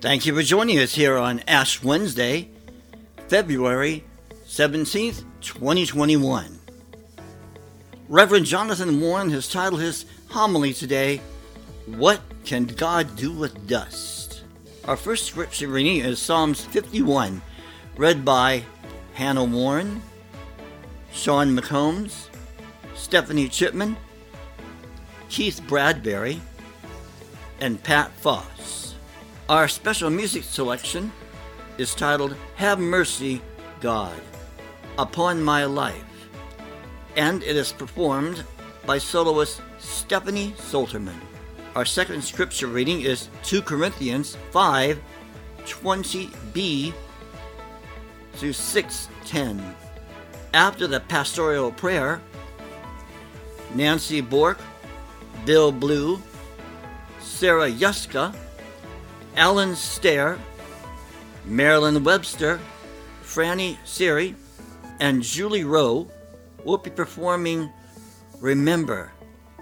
[0.00, 2.48] Thank you for joining us here on Ash Wednesday,
[3.28, 4.02] February
[4.46, 6.58] 17th, 2021.
[8.08, 11.20] Reverend Jonathan Warren has titled his homily today,
[11.84, 14.44] What Can God Do with Dust?
[14.86, 17.42] Our first scripture reading is Psalms 51,
[17.98, 18.62] read by
[19.12, 20.00] Hannah Warren,
[21.12, 22.28] Sean McCombs,
[22.94, 23.98] Stephanie Chipman,
[25.28, 26.40] Keith Bradbury,
[27.60, 28.89] and Pat Foss.
[29.50, 31.10] Our special music selection
[31.76, 33.42] is titled Have Mercy,
[33.80, 34.14] God,
[34.96, 36.28] Upon My Life,
[37.16, 38.44] and it is performed
[38.86, 41.18] by soloist Stephanie Solterman.
[41.74, 45.00] Our second scripture reading is 2 Corinthians 5
[45.64, 46.94] 20b
[48.34, 49.74] through 610.
[50.54, 52.20] After the pastoral prayer,
[53.74, 54.60] Nancy Bork,
[55.44, 56.22] Bill Blue,
[57.18, 58.32] Sarah Yuska,
[59.40, 60.38] Alan Stair,
[61.46, 62.60] Marilyn Webster,
[63.22, 64.34] Franny Siri,
[65.00, 66.10] and Julie Rowe
[66.62, 67.72] will be performing
[68.38, 69.10] Remember,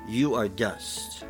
[0.09, 1.25] You Are Dust.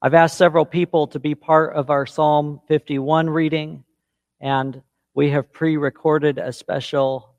[0.00, 3.84] I've asked several people to be part of our Psalm 51 reading,
[4.40, 4.80] and
[5.12, 7.34] we have pre recorded a special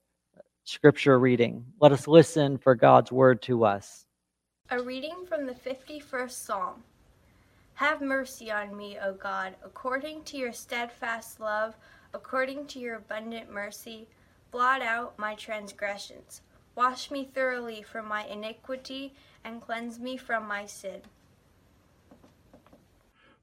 [0.64, 1.66] scripture reading.
[1.80, 4.06] Let us listen for God's word to us.
[4.70, 6.84] A reading from the 51st Psalm.
[7.82, 11.76] Have mercy on me, O God, according to your steadfast love,
[12.14, 14.08] according to your abundant mercy.
[14.52, 16.42] Blot out my transgressions.
[16.76, 21.02] Wash me thoroughly from my iniquity and cleanse me from my sin.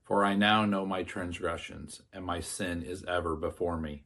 [0.05, 4.05] For I now know my transgressions, and my sin is ever before me.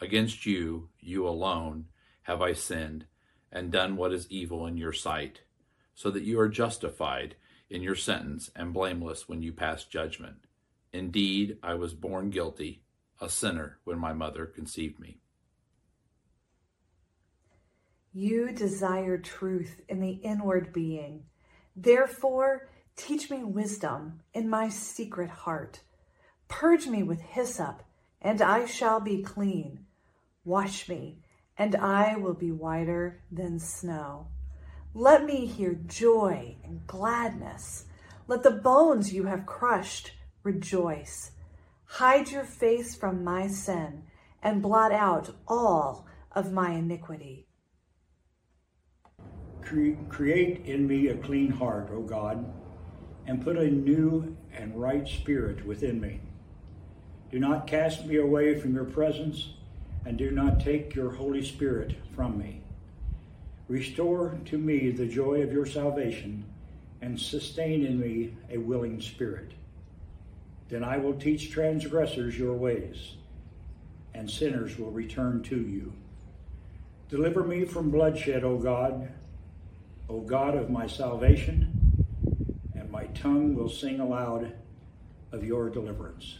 [0.00, 1.84] Against you, you alone,
[2.22, 3.04] have I sinned,
[3.52, 5.42] and done what is evil in your sight,
[5.94, 7.36] so that you are justified
[7.70, 10.36] in your sentence and blameless when you pass judgment.
[10.92, 12.82] Indeed, I was born guilty,
[13.20, 15.18] a sinner, when my mother conceived me.
[18.12, 21.24] You desire truth in the inward being.
[21.76, 22.68] Therefore,
[22.98, 25.80] Teach me wisdom in my secret heart.
[26.48, 27.84] Purge me with hyssop,
[28.20, 29.86] and I shall be clean.
[30.44, 31.20] Wash me,
[31.56, 34.26] and I will be whiter than snow.
[34.98, 37.84] Let me hear joy and gladness.
[38.26, 40.10] Let the bones you have crushed
[40.42, 41.30] rejoice.
[41.84, 44.02] Hide your face from my sin
[44.42, 47.46] and blot out all of my iniquity.
[50.08, 52.44] Create in me a clean heart, O God
[53.28, 56.18] and put a new and right spirit within me.
[57.30, 59.50] Do not cast me away from your presence,
[60.06, 62.62] and do not take your Holy Spirit from me.
[63.68, 66.44] Restore to me the joy of your salvation,
[67.00, 69.52] and sustain in me a willing spirit.
[70.68, 73.14] Then I will teach transgressors your ways,
[74.14, 75.92] and sinners will return to you.
[77.08, 79.08] Deliver me from bloodshed, O God,
[80.08, 81.78] O God of my salvation
[82.88, 84.52] and my tongue will sing aloud
[85.32, 86.38] of your deliverance.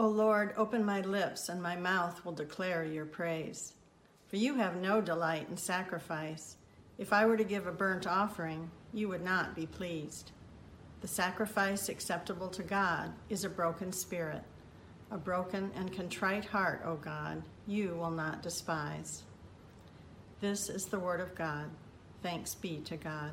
[0.00, 3.74] O Lord, open my lips, and my mouth will declare your praise.
[4.28, 6.56] For you have no delight in sacrifice.
[6.96, 10.30] If I were to give a burnt offering, you would not be pleased.
[11.02, 14.40] The sacrifice acceptable to God is a broken spirit.
[15.10, 19.24] A broken and contrite heart, O God, you will not despise.
[20.40, 21.68] This is the word of God.
[22.22, 23.32] Thanks be to God.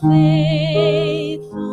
[0.00, 1.69] Faithful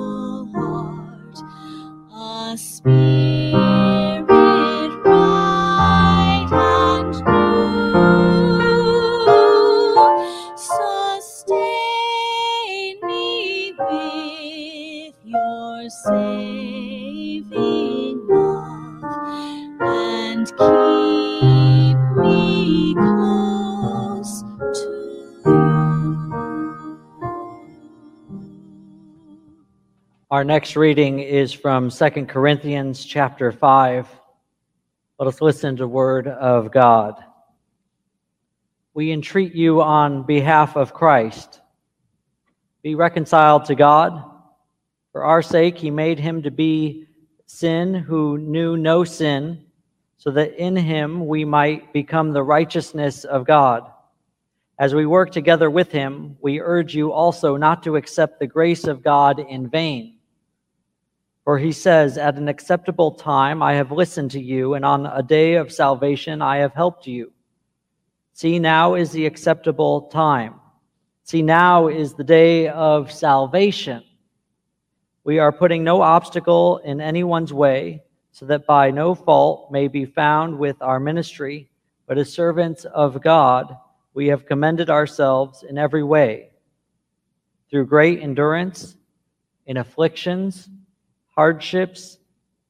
[30.37, 34.07] Our next reading is from 2 Corinthians chapter 5.
[35.17, 37.15] Let us listen to the word of God.
[38.93, 41.59] We entreat you on behalf of Christ.
[42.83, 44.23] Be reconciled to God.
[45.11, 47.07] For our sake, he made him to be
[47.47, 49.65] sin who knew no sin,
[50.17, 53.91] so that in him we might become the righteousness of God.
[54.77, 58.83] As we work together with him, we urge you also not to accept the grace
[58.83, 60.16] of God in vain.
[61.47, 65.23] For he says, At an acceptable time I have listened to you, and on a
[65.23, 67.31] day of salvation I have helped you.
[68.33, 70.55] See, now is the acceptable time.
[71.23, 74.03] See, now is the day of salvation.
[75.23, 78.03] We are putting no obstacle in anyone's way,
[78.33, 81.69] so that by no fault may be found with our ministry,
[82.07, 83.73] but as servants of God,
[84.13, 86.49] we have commended ourselves in every way,
[87.69, 88.97] through great endurance,
[89.65, 90.67] in afflictions,
[91.37, 92.17] hardships,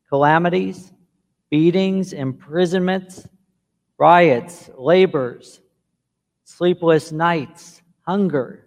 [0.10, 0.92] calamities,
[1.50, 3.26] beatings, imprisonments,
[3.98, 5.62] riots, labors,
[6.44, 8.66] sleepless nights, hunger,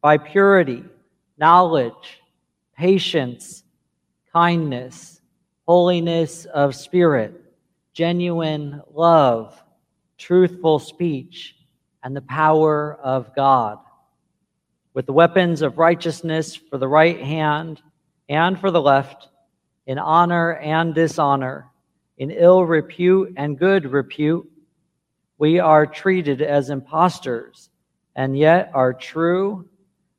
[0.00, 0.82] by purity,
[1.36, 2.22] knowledge,
[2.78, 3.62] patience,
[4.32, 5.20] kindness,
[5.66, 7.38] holiness of spirit,
[7.92, 9.62] genuine love,
[10.16, 11.56] truthful speech,
[12.02, 13.78] and the power of God.
[14.94, 17.82] With the weapons of righteousness for the right hand
[18.28, 19.28] and for the left,
[19.86, 21.66] in honor and dishonor,
[22.18, 24.50] in ill repute and good repute,
[25.38, 27.70] we are treated as impostors
[28.14, 29.68] and yet are true,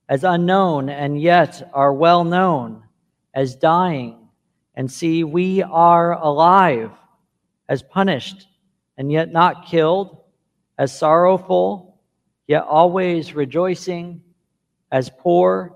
[0.08, 2.84] as unknown and yet are well known,
[3.34, 4.30] as dying
[4.76, 6.92] and see we are alive,
[7.68, 8.48] as punished
[8.98, 10.22] and yet not killed,
[10.78, 12.00] as sorrowful
[12.48, 14.22] yet always rejoicing,
[14.92, 15.76] as poor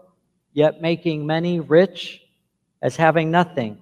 [0.54, 2.21] yet making many rich,
[2.82, 3.82] as having nothing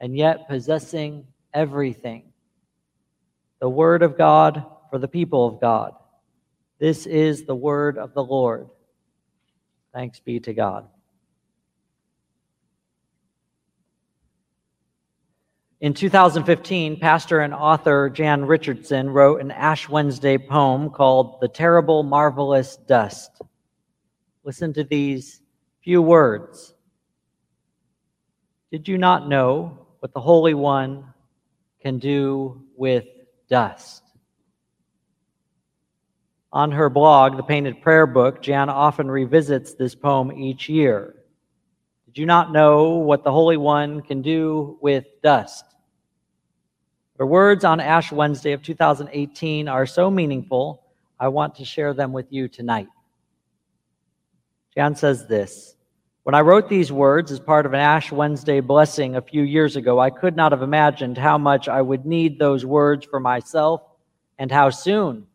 [0.00, 2.24] and yet possessing everything.
[3.60, 5.92] The word of God for the people of God.
[6.78, 8.68] This is the word of the Lord.
[9.92, 10.88] Thanks be to God.
[15.80, 22.02] In 2015, pastor and author Jan Richardson wrote an Ash Wednesday poem called The Terrible
[22.02, 23.40] Marvelous Dust.
[24.44, 25.40] Listen to these
[25.82, 26.74] few words.
[28.70, 31.12] Did you not know what the Holy One
[31.82, 33.04] can do with
[33.48, 34.04] dust?
[36.52, 41.16] On her blog, The Painted Prayer Book, Jan often revisits this poem each year.
[42.06, 45.64] Did you not know what the Holy One can do with dust?
[47.18, 50.84] Her words on Ash Wednesday of 2018 are so meaningful,
[51.18, 52.88] I want to share them with you tonight.
[54.76, 55.74] Jan says this
[56.22, 59.76] When I wrote these words as part of an Ash Wednesday blessing a few years
[59.76, 63.80] ago, I could not have imagined how much I would need those words for myself
[64.38, 65.26] and how soon.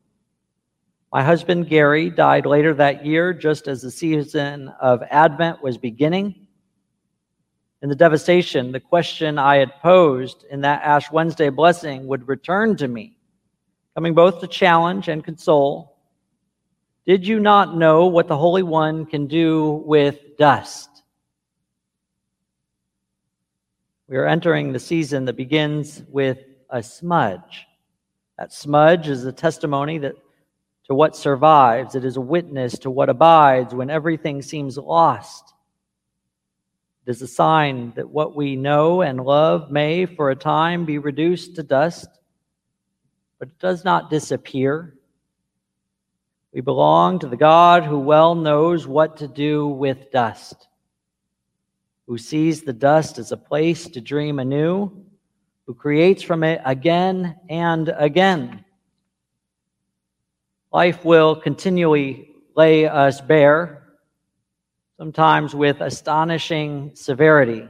[1.12, 6.48] My husband Gary died later that year, just as the season of Advent was beginning.
[7.82, 12.75] In the devastation, the question I had posed in that Ash Wednesday blessing would return
[12.77, 13.18] to me,
[13.96, 15.95] coming both to challenge and console.
[17.05, 20.89] Did you not know what the Holy One can do with dust?
[24.07, 27.67] We are entering the season that begins with a smudge.
[28.39, 30.15] That smudge is a testimony that
[30.88, 31.95] to what survives.
[31.95, 35.53] It is a witness to what abides when everything seems lost.
[37.05, 40.97] It is a sign that what we know and love may, for a time, be
[40.97, 42.07] reduced to dust,
[43.38, 44.95] but it does not disappear.
[46.55, 50.69] We belong to the God who well knows what to do with dust,
[52.07, 54.89] who sees the dust as a place to dream anew,
[55.67, 58.63] who creates from it again and again.
[60.71, 63.97] Life will continually lay us bare,
[64.95, 67.67] sometimes with astonishing severity.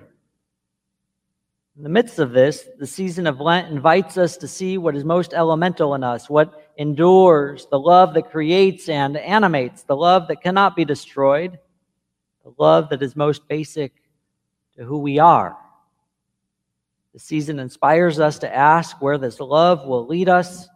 [1.76, 5.04] In the midst of this, the season of Lent invites us to see what is
[5.04, 10.42] most elemental in us, what endures, the love that creates and animates, the love that
[10.42, 11.58] cannot be destroyed,
[12.44, 13.94] the love that is most basic
[14.78, 15.58] to who we are.
[17.14, 20.68] The season inspires us to ask where this love will lead us,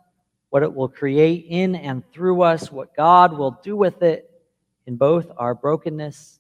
[0.50, 4.30] what it will create in and through us, what God will do with it
[4.86, 6.40] in both our brokenness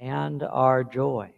[0.00, 1.33] and our joy.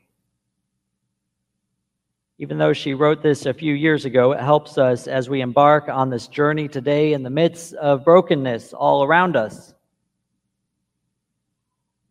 [2.39, 5.89] Even though she wrote this a few years ago, it helps us as we embark
[5.89, 9.73] on this journey today in the midst of brokenness all around us.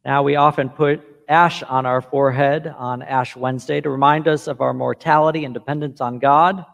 [0.03, 4.62] Now, we often put ash on our forehead on Ash Wednesday to remind us of
[4.62, 6.65] our mortality and dependence on God.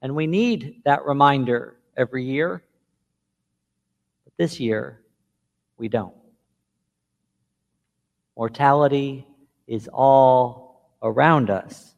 [0.00, 2.62] And we need that reminder every year.
[4.24, 5.00] But this year,
[5.76, 6.14] we don't.
[8.36, 9.26] Mortality
[9.66, 11.94] is all around us.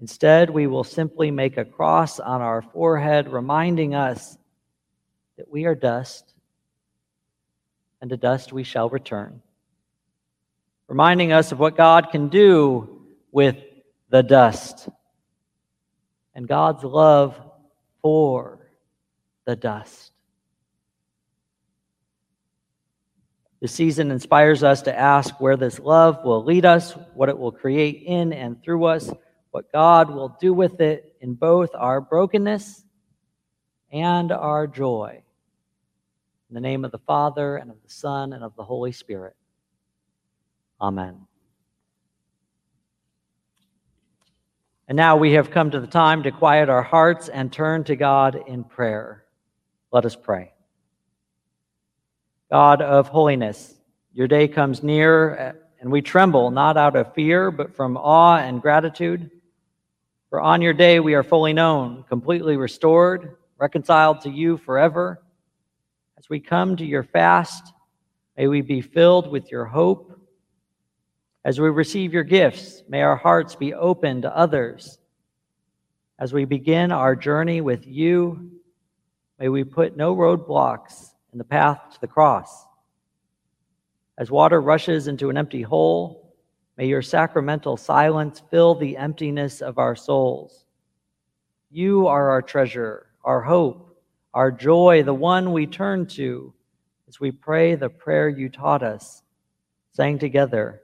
[0.00, 4.38] Instead, we will simply make a cross on our forehead, reminding us
[5.36, 6.32] that we are dust,
[8.00, 9.42] and to dust we shall return
[10.88, 13.56] reminding us of what God can do with
[14.08, 14.88] the dust
[16.34, 17.38] and God's love
[18.02, 18.70] for
[19.44, 20.12] the dust.
[23.60, 27.52] The season inspires us to ask where this love will lead us, what it will
[27.52, 29.10] create in and through us,
[29.50, 32.84] what God will do with it in both our brokenness
[33.90, 35.22] and our joy.
[36.50, 39.36] In the name of the Father, and of the Son, and of the Holy Spirit.
[40.80, 41.26] Amen.
[44.86, 47.96] And now we have come to the time to quiet our hearts and turn to
[47.96, 49.24] God in prayer.
[49.92, 50.52] Let us pray.
[52.50, 53.74] God of holiness,
[54.14, 58.62] your day comes near, and we tremble not out of fear, but from awe and
[58.62, 59.30] gratitude.
[60.30, 65.22] For on your day we are fully known, completely restored, reconciled to you forever.
[66.18, 67.72] As we come to your fast,
[68.36, 70.18] may we be filled with your hope
[71.48, 74.98] as we receive your gifts, may our hearts be open to others.
[76.18, 78.50] As we begin our journey with you,
[79.38, 82.66] may we put no roadblocks in the path to the cross.
[84.18, 86.27] As water rushes into an empty hole,
[86.78, 90.64] may your sacramental silence fill the emptiness of our souls.
[91.70, 94.00] You are our treasure, our hope,
[94.32, 96.54] our joy, the one we turn to
[97.08, 99.24] as we pray the prayer you taught us,
[99.90, 100.80] saying together,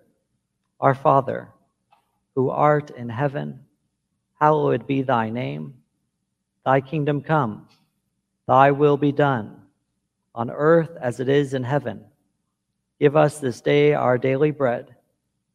[0.80, 1.50] our Father,
[2.34, 3.60] who art in heaven,
[4.40, 5.74] hallowed be thy name.
[6.66, 7.68] Thy kingdom come,
[8.48, 9.62] thy will be done,
[10.34, 12.04] on earth as it is in heaven.
[12.98, 14.96] Give us this day our daily bread,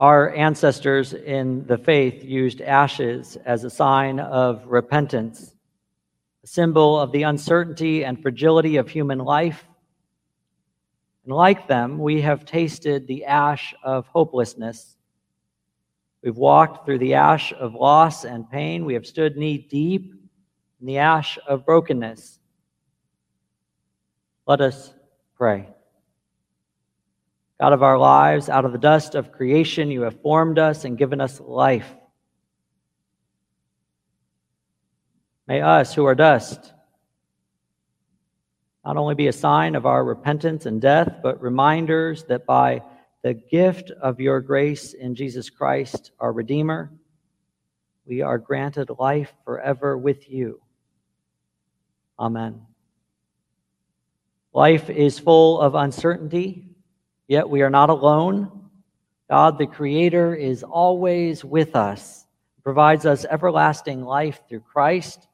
[0.00, 5.54] Our ancestors in the faith used ashes as a sign of repentance,
[6.42, 9.64] a symbol of the uncertainty and fragility of human life.
[11.24, 14.96] And like them, we have tasted the ash of hopelessness
[16.22, 18.84] We've walked through the ash of loss and pain.
[18.84, 20.12] We have stood knee deep
[20.80, 22.38] in the ash of brokenness.
[24.46, 24.92] Let us
[25.36, 25.68] pray.
[27.60, 30.96] God of our lives, out of the dust of creation, you have formed us and
[30.96, 31.94] given us life.
[35.46, 36.72] May us, who are dust,
[38.82, 42.82] not only be a sign of our repentance and death, but reminders that by
[43.20, 46.90] the gift of your grace in Jesus Christ, our Redeemer,
[48.06, 50.62] we are granted life forever with you.
[52.18, 52.62] Amen.
[54.54, 56.69] Life is full of uncertainty,
[57.30, 58.50] yet we are not alone.
[59.30, 62.26] God, the Creator, is always with us,
[62.64, 65.28] provides us everlasting life through Christ.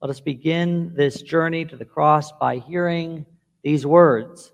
[0.00, 3.26] Let us begin this journey to the cross by hearing
[3.64, 4.52] these words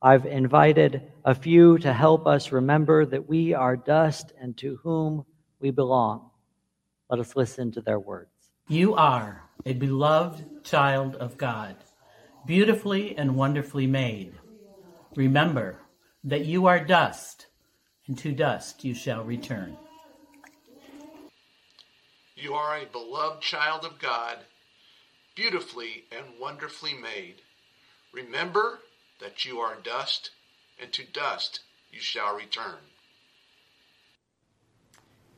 [0.00, 5.24] I've invited a few to help us remember that we are dust and to whom
[5.58, 6.30] we belong.
[7.10, 8.30] Let us listen to their words.
[8.68, 11.74] You are a beloved child of God,
[12.46, 14.34] beautifully and wonderfully made.
[15.16, 15.76] Remember
[16.24, 17.46] that you are dust,
[18.06, 19.76] and to dust you shall return.
[22.36, 24.38] You are a beloved child of God,
[25.34, 27.36] beautifully and wonderfully made.
[28.12, 28.80] Remember
[29.20, 30.30] that you are dust,
[30.80, 31.60] and to dust
[31.90, 32.78] you shall return.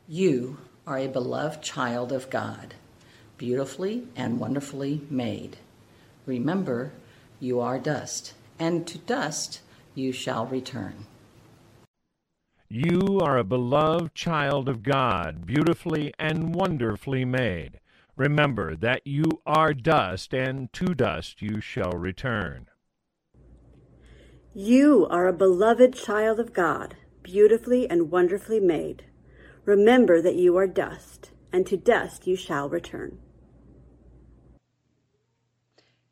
[0.06, 2.74] You are a beloved child of God,
[3.38, 5.56] beautifully and wonderfully made.
[6.26, 6.92] Remember,
[7.38, 9.62] you are dust, and to dust
[9.94, 11.06] you shall return.
[12.68, 17.80] You are a beloved child of God, beautifully and wonderfully made.
[18.16, 22.68] Remember that you are dust, and to dust you shall return.
[24.54, 29.04] You are a beloved child of God, beautifully and wonderfully made.
[29.64, 33.18] Remember that you are dust, and to dust you shall return.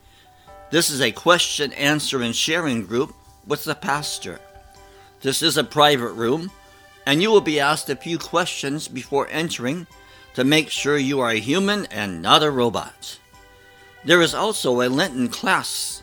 [0.71, 3.15] This is a question, answer, and sharing group
[3.47, 4.41] with the pastor.
[5.21, 6.51] This is a private room,
[7.07, 9.87] and you will be asked a few questions before entering
[10.37, 13.19] to make sure you are a human and not a robot.
[14.05, 16.03] There is also a Lenten class